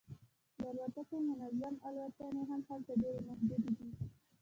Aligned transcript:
د 0.57 0.59
الوتکو 0.71 1.15
منظم 1.27 1.75
الوتنې 1.87 2.43
هم 2.49 2.61
هلته 2.69 2.91
ډیرې 3.01 3.21
محدودې 3.27 3.71
دي 3.77 3.89